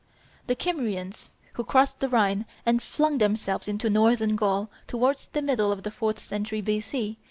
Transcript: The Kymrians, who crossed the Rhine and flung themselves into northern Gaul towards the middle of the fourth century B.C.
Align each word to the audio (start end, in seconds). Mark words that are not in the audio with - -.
The 0.47 0.55
Kymrians, 0.55 1.29
who 1.53 1.63
crossed 1.63 1.99
the 1.99 2.09
Rhine 2.09 2.47
and 2.65 2.81
flung 2.81 3.19
themselves 3.19 3.67
into 3.67 3.87
northern 3.87 4.35
Gaul 4.35 4.71
towards 4.87 5.27
the 5.27 5.43
middle 5.43 5.71
of 5.71 5.83
the 5.83 5.91
fourth 5.91 6.17
century 6.17 6.61
B.C. 6.61 7.19